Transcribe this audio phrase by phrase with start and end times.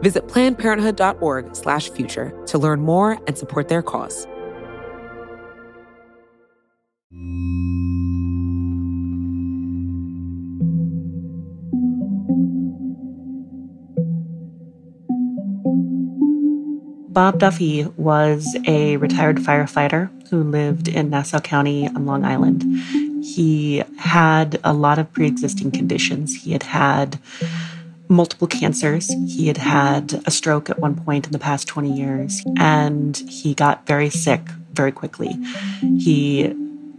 [0.00, 4.26] Visit plannedparenthood.org slash future to learn more and support their cause.
[17.18, 22.62] Bob Duffy was a retired firefighter who lived in Nassau County on Long Island.
[23.24, 26.44] He had a lot of pre existing conditions.
[26.44, 27.18] He had had
[28.08, 29.08] multiple cancers.
[29.26, 33.54] He had had a stroke at one point in the past 20 years, and he
[33.54, 34.40] got very sick
[34.72, 35.36] very quickly.
[35.98, 36.54] He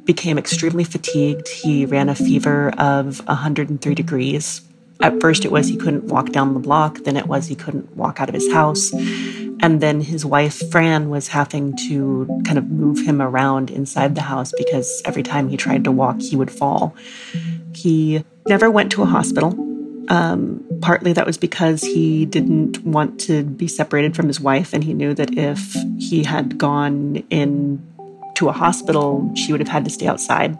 [0.05, 1.47] became extremely fatigued.
[1.47, 4.61] He ran a fever of 103 degrees.
[5.01, 7.95] At first, it was he couldn't walk down the block, then it was he couldn't
[7.95, 8.91] walk out of his house.
[9.61, 14.21] And then his wife, Fran, was having to kind of move him around inside the
[14.21, 16.95] house because every time he tried to walk, he would fall.
[17.73, 19.68] He never went to a hospital.
[20.09, 24.83] Um, partly that was because he didn't want to be separated from his wife, and
[24.83, 27.85] he knew that if he had gone in
[28.35, 30.57] to a hospital, she would have had to stay outside.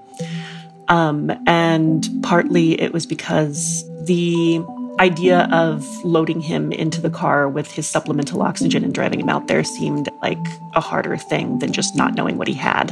[0.87, 4.63] Um, and partly it was because the
[4.99, 9.47] idea of loading him into the car with his supplemental oxygen and driving him out
[9.47, 10.45] there seemed like
[10.75, 12.89] a harder thing than just not knowing what he had.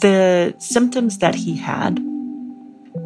[0.00, 1.98] The symptoms that he had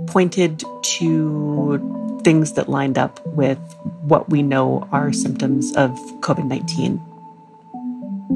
[0.07, 1.96] pointed to
[2.27, 3.57] things that lined up with
[4.01, 5.91] what we know are symptoms of
[6.23, 7.01] COVID 19.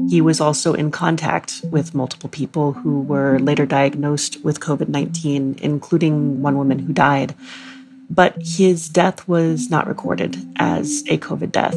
[0.09, 5.57] He was also in contact with multiple people who were later diagnosed with COVID 19,
[5.61, 7.35] including one woman who died.
[8.09, 11.75] But his death was not recorded as a COVID death.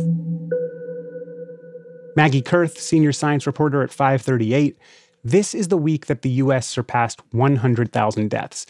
[2.15, 4.79] Maggie Koerth, senior science reporter at 538.
[5.25, 8.67] This is the week that the US surpassed 100,000 deaths.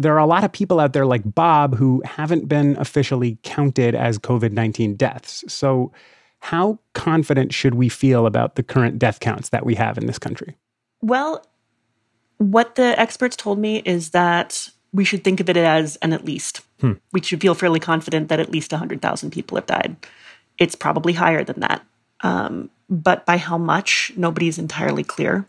[0.00, 3.94] There are a lot of people out there like Bob who haven't been officially counted
[3.94, 5.44] as COVID 19 deaths.
[5.46, 5.92] So,
[6.40, 10.18] how confident should we feel about the current death counts that we have in this
[10.18, 10.56] country?
[11.02, 11.44] Well,
[12.38, 16.24] what the experts told me is that we should think of it as an at
[16.24, 16.62] least.
[16.80, 16.94] Hmm.
[17.12, 19.96] We should feel fairly confident that at least 100,000 people have died.
[20.56, 21.84] It's probably higher than that.
[22.22, 25.46] Um, but by how much, nobody's entirely clear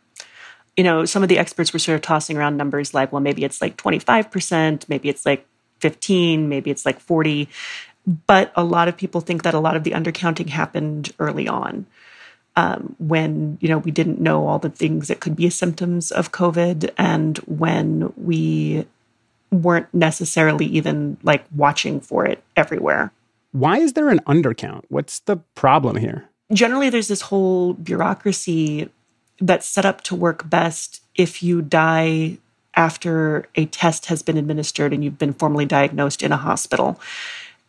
[0.78, 3.44] you know, some of the experts were sort of tossing around numbers like, well, maybe
[3.44, 5.46] it's like 25%, maybe it's like
[5.80, 7.50] 15, maybe it's like 40.
[8.28, 11.86] But a lot of people think that a lot of the undercounting happened early on.
[12.58, 16.34] Um, when you know we didn't know all the things that could be symptoms of
[16.34, 18.86] COVID, and when we
[19.52, 23.14] weren't necessarily even like watching for it everywhere.
[23.52, 24.84] Why is there an undercount?
[24.90, 26.30] What's the problem here?
[26.54, 28.90] Generally, there's this whole bureaucracy
[29.42, 32.38] that's set up to work best if you die
[32.76, 37.00] after a test has been administered and you've been formally diagnosed in a hospital.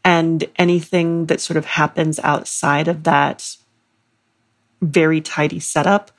[0.04, 3.56] And anything that sort of happens outside of that
[4.80, 6.10] very tidy setup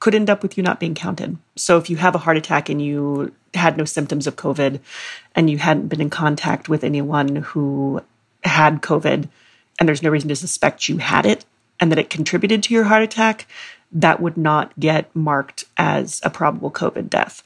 [0.00, 1.36] could end up with you not being counted.
[1.56, 4.80] So if you have a heart attack and you had no symptoms of COVID
[5.34, 8.02] and you hadn't been in contact with anyone who
[8.44, 9.28] had COVID
[9.78, 11.44] and there's no reason to suspect you had it
[11.80, 13.46] and that it contributed to your heart attack,
[13.92, 17.42] that would not get marked as a probable COVID death.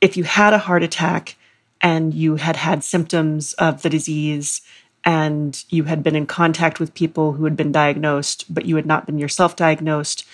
[0.00, 1.36] If you had a heart attack
[1.80, 4.62] and you had had symptoms of the disease
[5.04, 8.86] and you had been in contact with people who had been diagnosed, but you had
[8.86, 10.26] not been yourself diagnosed,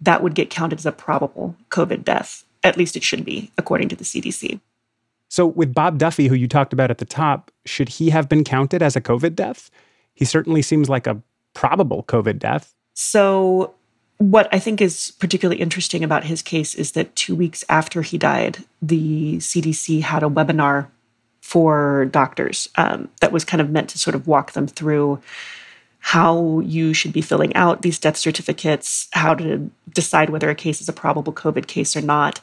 [0.00, 2.44] that would get counted as a probable COVID death.
[2.62, 4.60] At least it should be, according to the CDC.
[5.28, 8.44] So, with Bob Duffy, who you talked about at the top, should he have been
[8.44, 9.70] counted as a COVID death?
[10.14, 11.20] He certainly seems like a
[11.54, 12.74] probable COVID death.
[12.94, 13.74] So,
[14.18, 18.18] what I think is particularly interesting about his case is that two weeks after he
[18.18, 20.88] died, the CDC had a webinar
[21.40, 25.20] for doctors um, that was kind of meant to sort of walk them through
[25.98, 30.80] how you should be filling out these death certificates, how to decide whether a case
[30.80, 32.40] is a probable COVID case or not.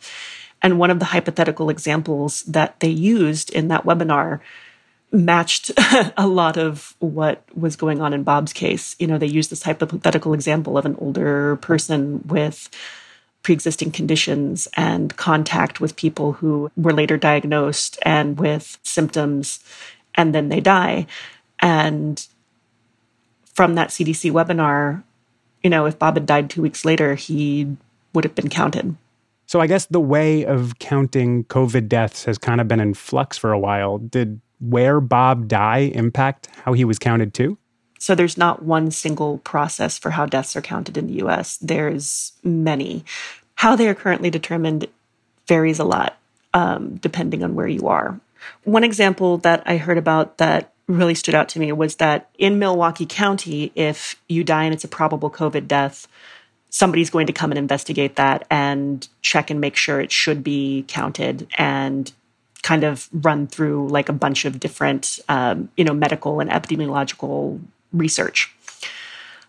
[0.62, 4.40] And one of the hypothetical examples that they used in that webinar
[5.12, 5.72] matched
[6.18, 8.96] a lot of what was going on in Bob's case.
[9.00, 12.70] You know, they used this hypothetical example of an older person with
[13.42, 19.60] pre-existing conditions and contact with people who were later diagnosed and with symptoms
[20.16, 21.08] and then they die.
[21.60, 22.26] And
[23.54, 25.04] from that CDC webinar
[25.64, 27.76] you know if Bob had died 2 weeks later he
[28.14, 28.96] would have been counted.
[29.46, 33.38] So I guess the way of counting covid deaths has kind of been in flux
[33.38, 33.98] for a while.
[33.98, 37.58] Did where Bob die impact how he was counted too
[38.00, 41.58] so there's not one single process for how deaths are counted in the US.
[41.58, 43.04] There's many.
[43.56, 44.88] How they are currently determined
[45.48, 46.18] varies a lot
[46.54, 48.20] um, depending on where you are.
[48.64, 52.58] One example that I heard about that really stood out to me was that in
[52.58, 56.08] Milwaukee County, if you die and it's a probable COVID death,
[56.70, 60.86] somebody's going to come and investigate that and check and make sure it should be
[60.88, 62.12] counted and
[62.64, 67.60] kind of run through like a bunch of different, um, you know, medical and epidemiological
[67.94, 68.54] research.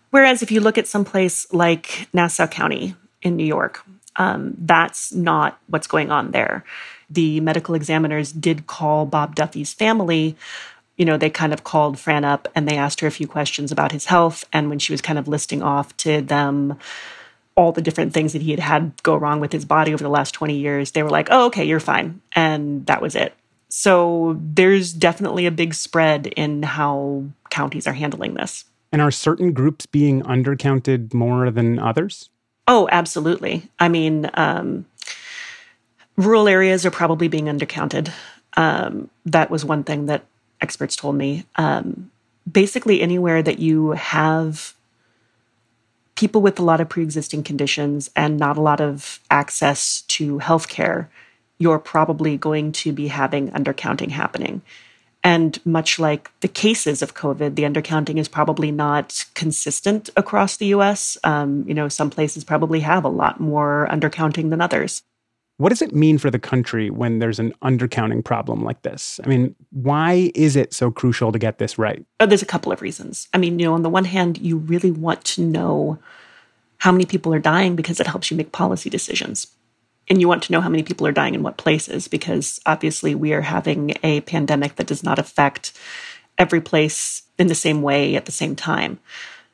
[0.09, 3.83] Whereas if you look at some place like Nassau County in New York,
[4.17, 6.63] um, that's not what's going on there.
[7.09, 10.35] The medical examiners did call Bob Duffy's family.
[10.97, 13.71] You know, they kind of called Fran up and they asked her a few questions
[13.71, 14.43] about his health.
[14.51, 16.77] And when she was kind of listing off to them
[17.55, 20.09] all the different things that he had had go wrong with his body over the
[20.09, 22.21] last 20 years, they were like, oh, okay, you're fine.
[22.33, 23.33] And that was it.
[23.69, 28.65] So there's definitely a big spread in how counties are handling this.
[28.91, 32.29] And are certain groups being undercounted more than others?
[32.67, 33.69] Oh, absolutely.
[33.79, 34.85] I mean, um,
[36.17, 38.11] rural areas are probably being undercounted.
[38.57, 40.25] Um, that was one thing that
[40.59, 41.45] experts told me.
[41.55, 42.11] Um,
[42.49, 44.73] basically, anywhere that you have
[46.21, 50.39] people with a lot of pre existing conditions and not a lot of access to
[50.39, 51.07] healthcare
[51.61, 54.63] you're probably going to be having undercounting happening.
[55.23, 60.73] And much like the cases of COVID, the undercounting is probably not consistent across the
[60.77, 61.19] US.
[61.23, 65.03] Um, you know, some places probably have a lot more undercounting than others.
[65.61, 69.19] What does it mean for the country when there's an undercounting problem like this?
[69.23, 72.03] I mean, why is it so crucial to get this right?
[72.19, 73.27] Oh, there's a couple of reasons.
[73.31, 75.99] I mean, you know, on the one hand, you really want to know
[76.79, 79.53] how many people are dying because it helps you make policy decisions
[80.09, 83.13] and you want to know how many people are dying in what places because obviously
[83.13, 85.77] we are having a pandemic that does not affect
[86.39, 88.99] every place in the same way at the same time.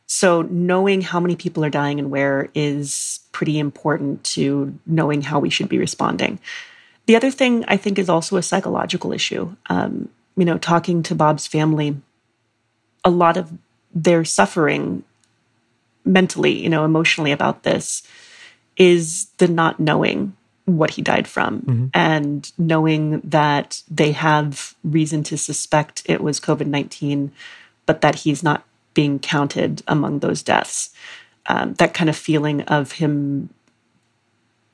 [0.07, 5.39] So knowing how many people are dying and where is pretty important to knowing how
[5.39, 6.39] we should be responding.
[7.06, 9.56] The other thing I think is also a psychological issue.
[9.68, 11.98] Um, you know, talking to Bob's family,
[13.04, 13.51] a lot of
[13.94, 15.04] their suffering
[16.06, 18.04] mentally, you know, emotionally about this
[18.77, 21.86] is the not knowing what he died from mm-hmm.
[21.94, 27.31] and knowing that they have reason to suspect it was COVID 19,
[27.86, 28.63] but that he's not
[28.97, 30.89] being counted among those deaths.
[31.45, 33.51] Um, that kind of feeling of him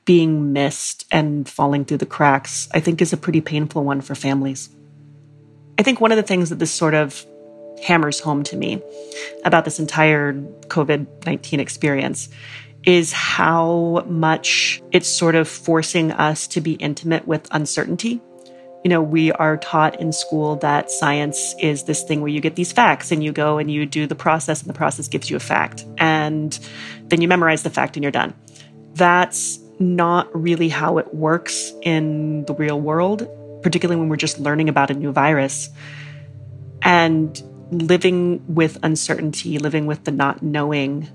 [0.06, 4.14] being missed and falling through the cracks, I think, is a pretty painful one for
[4.14, 4.70] families.
[5.78, 7.22] I think one of the things that this sort of
[7.82, 8.80] hammers home to me
[9.44, 10.32] about this entire
[10.68, 12.30] COVID 19 experience
[12.82, 18.22] is how much it's sort of forcing us to be intimate with uncertainty.
[18.84, 22.54] You know, we are taught in school that science is this thing where you get
[22.54, 25.36] these facts and you go and you do the process and the process gives you
[25.36, 25.86] a fact.
[25.96, 26.58] And
[27.04, 28.34] then you memorize the fact and you're done.
[28.92, 33.26] That's not really how it works in the real world,
[33.62, 35.70] particularly when we're just learning about a new virus.
[36.82, 41.08] And living with uncertainty, living with the not knowing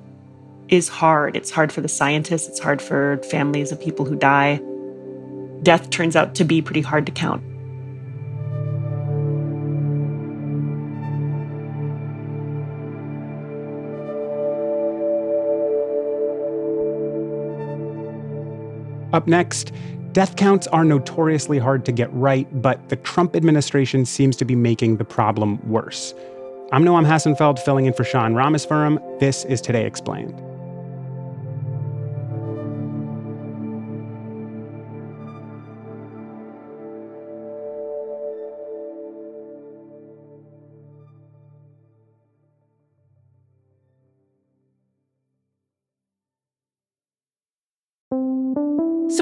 [0.69, 1.35] is hard.
[1.35, 4.59] It's hard for the scientists, it's hard for families of people who die.
[5.61, 7.43] Death turns out to be pretty hard to count.
[19.11, 19.71] Up next,
[20.11, 24.55] death counts are notoriously hard to get right, but the Trump administration seems to be
[24.55, 26.13] making the problem worse.
[26.71, 29.19] I'm Noam Hassenfeld, filling in for Sean Rameswaram.
[29.19, 30.48] This is Today Explained.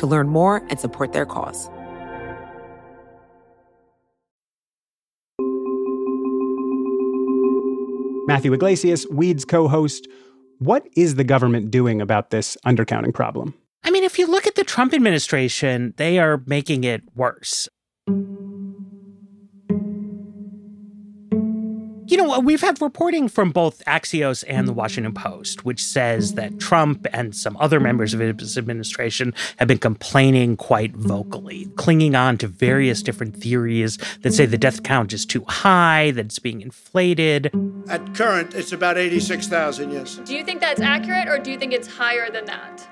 [0.00, 1.70] to learn more and support their cause.
[8.26, 10.06] Matthew Yglesias, Weeds co host.
[10.58, 13.54] What is the government doing about this undercounting problem?
[13.82, 17.68] I mean, if you look at the Trump administration, they are making it worse.
[22.10, 26.58] You know, we've had reporting from both Axios and the Washington Post, which says that
[26.58, 32.36] Trump and some other members of his administration have been complaining quite vocally, clinging on
[32.38, 36.62] to various different theories that say the death count is too high, that it's being
[36.62, 37.52] inflated.
[37.88, 40.16] At current, it's about 86,000, yes.
[40.16, 42.88] Do you think that's accurate or do you think it's higher than that?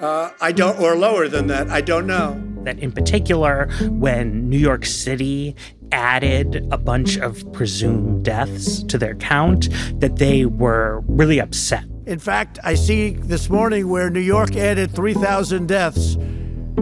[0.00, 1.68] Uh, I don't, or lower than that.
[1.68, 2.42] I don't know.
[2.64, 5.54] That in particular, when New York City
[5.94, 9.68] added a bunch of presumed deaths to their count,
[10.00, 11.84] that they were really upset.
[12.06, 16.16] In fact, I see this morning where New York added 3,000 deaths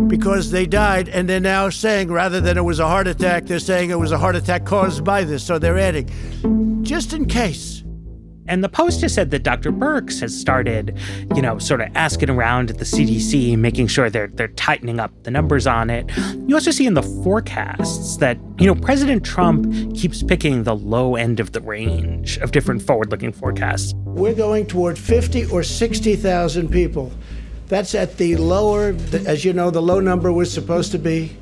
[0.07, 3.59] because they died, and they're now saying rather than it was a heart attack, they're
[3.59, 5.45] saying it was a heart attack caused by this.
[5.45, 6.09] So they're adding
[6.83, 7.85] just in case.
[8.49, 9.71] And the Post has said that Dr.
[9.73, 10.99] Birx has started,
[11.35, 15.13] you know, sort of asking around at the CDC, making sure they're they're tightening up
[15.23, 16.11] the numbers on it.
[16.47, 21.17] You also see in the forecasts that, you know, President Trump keeps picking the low
[21.17, 23.95] end of the range of different forward-looking forecasts.
[24.05, 27.13] We're going toward 50 or 60,000 people.
[27.69, 28.95] That's at the lower,
[29.27, 31.37] as you know, the low number was supposed to be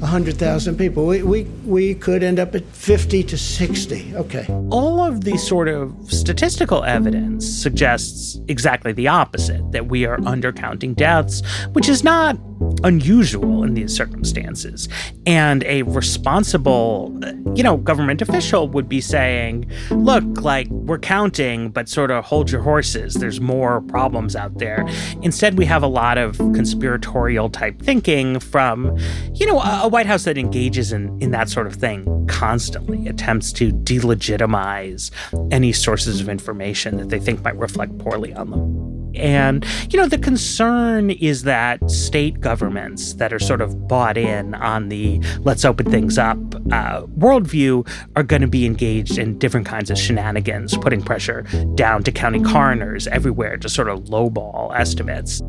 [0.00, 1.06] 100,000 people.
[1.06, 4.16] We, we, we could end up at 50 to 60.
[4.16, 4.46] Okay.
[4.70, 10.96] All of the sort of statistical evidence suggests exactly the opposite that we are undercounting
[10.96, 11.42] deaths,
[11.72, 12.36] which is not
[12.84, 14.88] unusual in these circumstances.
[15.26, 21.70] And a responsible, uh, you know, government official would be saying, look, like we're counting,
[21.70, 23.14] but sort of hold your horses.
[23.14, 24.86] There's more problems out there.
[25.22, 28.96] Instead, we have a lot of conspiratorial type thinking from,
[29.34, 33.06] you know, a, a White House that engages in, in that sort of thing constantly,
[33.08, 35.10] attempts to delegitimize
[35.50, 38.99] any sources of information that they think might reflect poorly on them.
[39.14, 44.54] And, you know, the concern is that state governments that are sort of bought in
[44.54, 46.38] on the let's open things up
[46.72, 51.42] uh, worldview are going to be engaged in different kinds of shenanigans, putting pressure
[51.74, 55.42] down to county coroners everywhere to sort of lowball estimates.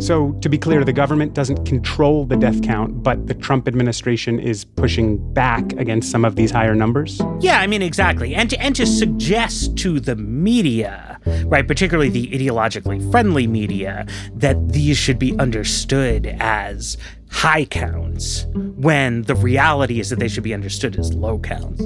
[0.00, 4.38] So, to be clear, the government doesn't control the death count, but the Trump administration
[4.38, 7.20] is pushing back against some of these higher numbers?
[7.40, 8.34] Yeah, I mean, exactly.
[8.34, 14.72] And to, and to suggest to the media, right, particularly the ideologically friendly media, that
[14.72, 16.96] these should be understood as
[17.30, 21.82] high counts when the reality is that they should be understood as low counts.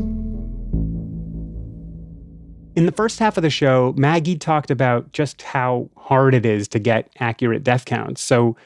[2.76, 6.66] In the first half of the show, Maggie talked about just how hard it is
[6.68, 8.22] to get accurate death counts.
[8.22, 8.56] So,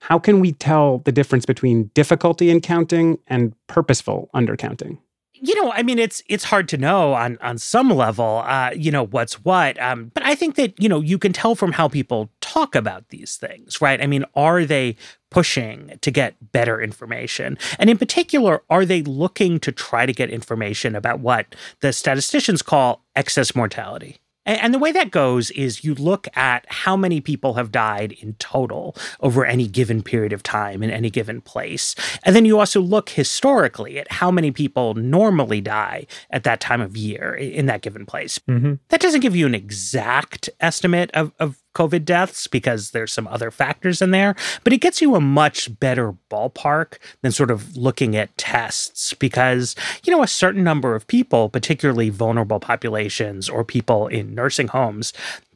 [0.00, 4.98] how can we tell the difference between difficulty in counting and purposeful undercounting?
[5.44, 8.92] you know, I mean, it's it's hard to know on on some level, uh, you
[8.92, 9.80] know, what's what.
[9.82, 13.08] Um, but I think that you know you can tell from how people talk about
[13.08, 14.00] these things, right?
[14.00, 14.96] I mean, are they
[15.32, 20.30] pushing to get better information, and in particular, are they looking to try to get
[20.30, 24.18] information about what the statisticians call excess mortality?
[24.44, 28.34] And the way that goes is you look at how many people have died in
[28.34, 31.94] total over any given period of time in any given place.
[32.24, 36.80] And then you also look historically at how many people normally die at that time
[36.80, 38.40] of year in that given place.
[38.48, 38.74] Mm-hmm.
[38.88, 43.50] That doesn't give you an exact estimate of, of COVID deaths because there's some other
[43.50, 48.16] factors in there, but it gets you a much better ballpark than sort of looking
[48.16, 49.74] at tests because,
[50.04, 55.12] you know, a certain number of people, particularly vulnerable populations or people in nursing homes,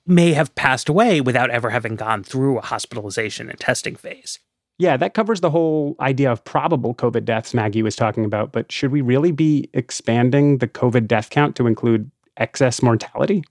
[0.06, 4.38] may have passed away without ever having gone through a hospitalization and testing phase.
[4.78, 8.52] Yeah, that covers the whole idea of probable COVID deaths Maggie was talking about.
[8.52, 13.42] But should we really be expanding the COVID death count to include excess mortality?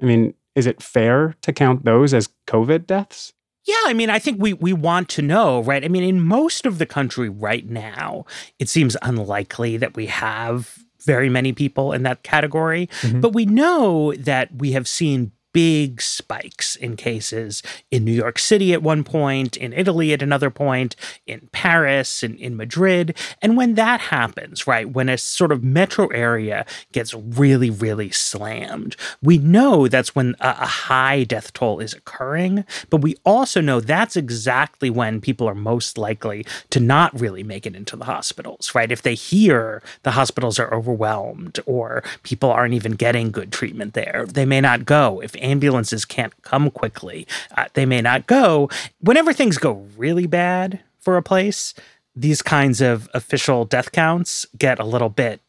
[0.00, 3.32] I mean, is it fair to count those as COVID deaths?
[3.64, 5.84] Yeah, I mean, I think we we want to know, right?
[5.84, 8.24] I mean, in most of the country right now,
[8.58, 13.20] it seems unlikely that we have very many people in that category, mm-hmm.
[13.20, 18.72] but we know that we have seen big spikes in cases in New York City
[18.72, 20.94] at one point, in Italy at another point,
[21.26, 23.16] in Paris, and in, in Madrid.
[23.42, 28.96] And when that happens, right, when a sort of metro area gets really, really slammed,
[29.22, 32.64] we know that's when a, a high death toll is occurring.
[32.90, 37.66] But we also know that's exactly when people are most likely to not really make
[37.66, 38.92] it into the hospitals, right?
[38.92, 44.26] If they hear the hospitals are overwhelmed or people aren't even getting good treatment there,
[44.28, 45.20] they may not go.
[45.20, 47.26] If ambulances can't come quickly,
[47.56, 48.68] uh, they may not go.
[49.00, 51.74] Whenever things go really bad for a place,
[52.14, 55.40] these kinds of official death counts get a little bit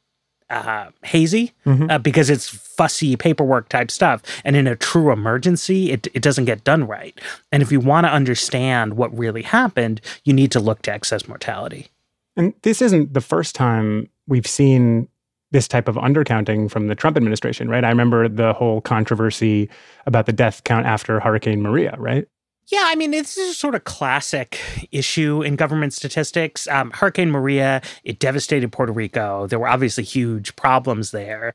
[0.50, 1.90] uh, hazy mm-hmm.
[1.90, 4.22] uh, because it's fussy paperwork type stuff.
[4.44, 7.20] And in a true emergency, it, it doesn't get done right.
[7.52, 11.28] And if you want to understand what really happened, you need to look to excess
[11.28, 11.90] mortality.
[12.36, 15.08] And this isn't the first time we've seen
[15.52, 17.84] this type of undercounting from the Trump administration, right?
[17.84, 19.70] I remember the whole controversy
[20.06, 22.28] about the death count after Hurricane Maria, right?
[22.68, 24.60] Yeah, I mean, this is a sort of classic
[24.92, 26.68] issue in government statistics.
[26.68, 29.48] Um, Hurricane Maria, it devastated Puerto Rico.
[29.48, 31.54] There were obviously huge problems there.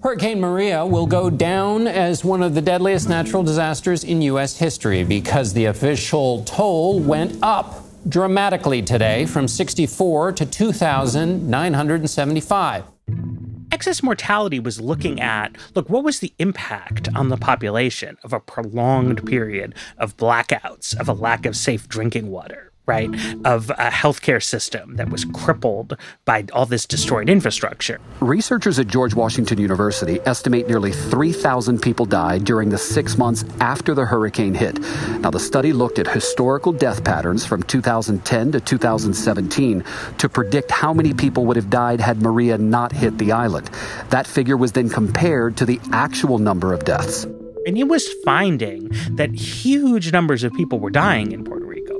[0.00, 4.56] Hurricane Maria will go down as one of the deadliest natural disasters in U.S.
[4.56, 12.84] history because the official toll went up dramatically today from 64 to 2,975.
[13.70, 18.40] Excess mortality was looking at look, what was the impact on the population of a
[18.40, 22.67] prolonged period of blackouts, of a lack of safe drinking water?
[22.88, 23.10] Right,
[23.44, 28.00] of a healthcare system that was crippled by all this destroyed infrastructure.
[28.20, 33.94] Researchers at George Washington University estimate nearly 3,000 people died during the six months after
[33.94, 34.80] the hurricane hit.
[35.20, 39.84] Now, the study looked at historical death patterns from 2010 to 2017
[40.16, 43.70] to predict how many people would have died had Maria not hit the island.
[44.08, 47.24] That figure was then compared to the actual number of deaths.
[47.66, 51.57] And it was finding that huge numbers of people were dying in Puerto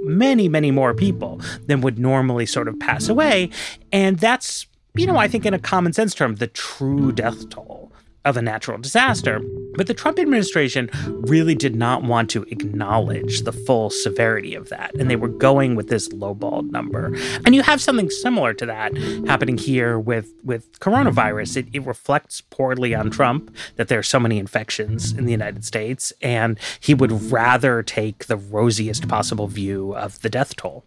[0.08, 3.50] many, many more people than would normally sort of pass away.
[3.92, 7.87] And that's, you know, I think in a common sense term, the true death toll
[8.28, 9.40] of a natural disaster.
[9.74, 14.92] But the Trump administration really did not want to acknowledge the full severity of that.
[14.96, 17.14] And they were going with this lowballed number.
[17.44, 21.58] And you have something similar to that happening here with, with coronavirus.
[21.58, 25.64] It, it reflects poorly on Trump that there are so many infections in the United
[25.64, 26.12] States.
[26.22, 30.84] And he would rather take the rosiest possible view of the death toll.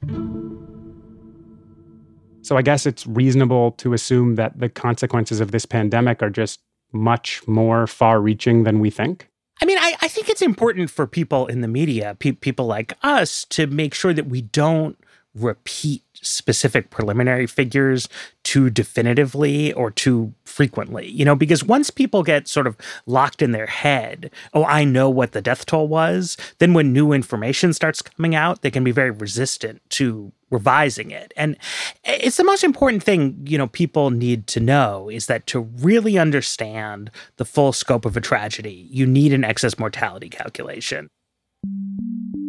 [2.42, 6.60] So I guess it's reasonable to assume that the consequences of this pandemic are just
[6.92, 9.28] much more far reaching than we think?
[9.62, 12.94] I mean, I, I think it's important for people in the media, pe- people like
[13.04, 14.98] us, to make sure that we don't
[15.36, 18.08] repeat specific preliminary figures
[18.44, 23.52] too definitively or too frequently, you know, because once people get sort of locked in
[23.52, 28.02] their head, oh, I know what the death toll was, then when new information starts
[28.02, 31.34] coming out, they can be very resistant to revising it.
[31.38, 31.58] And
[32.04, 36.20] it's the most important thing, you know, people need to know is that to really
[36.20, 41.10] understand the full scope of a tragedy, you need an excess mortality calculation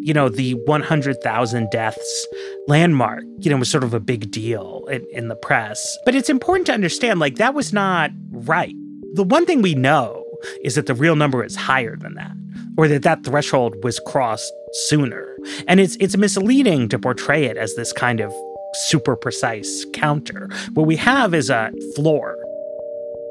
[0.02, 2.26] you know, the 100,000 deaths
[2.66, 5.96] landmark, you know, was sort of a big deal in, in the press.
[6.04, 8.74] But it's important to understand, like, that was not right.
[9.14, 10.24] The one thing we know
[10.64, 12.32] is that the real number is higher than that,
[12.76, 14.52] or that that threshold was crossed
[14.88, 15.36] sooner.
[15.68, 18.32] And it's it's misleading to portray it as this kind of
[18.88, 20.48] super precise counter.
[20.74, 22.36] What we have is a floor.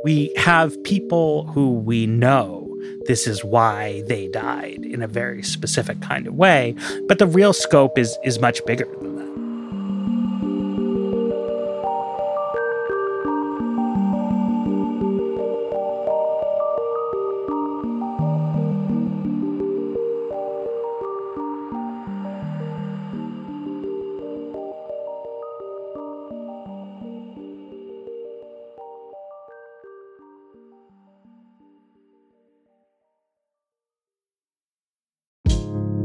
[0.04, 2.61] We have people who we know
[3.08, 6.76] this is why they died in a very specific kind of way.
[7.08, 8.88] But the real scope is is much bigger